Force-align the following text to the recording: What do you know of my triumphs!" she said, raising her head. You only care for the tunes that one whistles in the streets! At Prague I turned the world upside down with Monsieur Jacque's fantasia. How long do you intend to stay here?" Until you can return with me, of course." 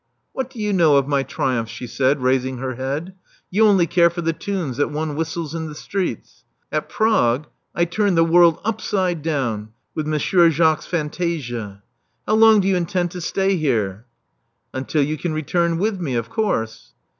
What 0.33 0.49
do 0.49 0.57
you 0.57 0.73
know 0.73 0.95
of 0.97 1.07
my 1.07 1.21
triumphs!" 1.21 1.69
she 1.71 1.85
said, 1.85 2.23
raising 2.23 2.57
her 2.57 2.73
head. 2.73 3.13
You 3.51 3.67
only 3.67 3.85
care 3.85 4.09
for 4.09 4.21
the 4.21 4.33
tunes 4.33 4.77
that 4.77 4.89
one 4.89 5.15
whistles 5.15 5.53
in 5.53 5.67
the 5.67 5.75
streets! 5.75 6.43
At 6.71 6.89
Prague 6.89 7.45
I 7.75 7.85
turned 7.85 8.17
the 8.17 8.23
world 8.23 8.59
upside 8.65 9.21
down 9.21 9.73
with 9.93 10.07
Monsieur 10.07 10.49
Jacque's 10.49 10.87
fantasia. 10.87 11.83
How 12.27 12.33
long 12.33 12.61
do 12.61 12.67
you 12.67 12.75
intend 12.75 13.11
to 13.11 13.21
stay 13.21 13.57
here?" 13.57 14.07
Until 14.73 15.03
you 15.03 15.19
can 15.19 15.33
return 15.35 15.77
with 15.77 15.99
me, 15.99 16.15
of 16.15 16.31
course." 16.31 16.93